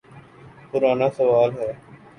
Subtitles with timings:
[0.71, 1.71] پرانا سوال ہے۔